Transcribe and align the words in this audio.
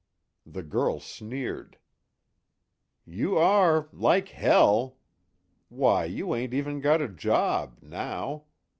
The 0.47 0.63
girl 0.63 0.99
sneered: 0.99 1.77
"You 3.05 3.37
are 3.37 3.87
like 3.93 4.29
hell! 4.29 4.97
Why, 5.69 6.05
you 6.05 6.33
ain't 6.33 6.55
even 6.55 6.79
got 6.81 7.03
a 7.03 7.07
job 7.07 7.77
now. 7.83 8.45